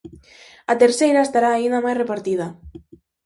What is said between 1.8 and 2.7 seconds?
máis repartida.